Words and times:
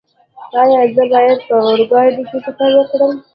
ایا 0.61 0.81
زه 0.95 1.03
باید 1.13 1.39
په 1.47 1.55
اورګاډي 1.67 2.23
کې 2.29 2.37
سفر 2.45 2.69
وکړم؟ 2.77 3.11